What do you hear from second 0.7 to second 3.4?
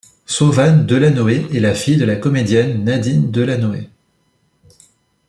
Delanoë est la fille de la comédienne Nadine